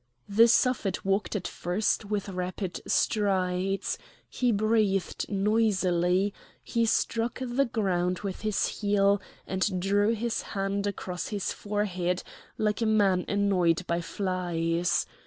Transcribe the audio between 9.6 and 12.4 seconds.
drew his hand across his forehead